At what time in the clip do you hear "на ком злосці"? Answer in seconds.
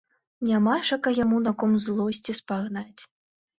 1.49-2.37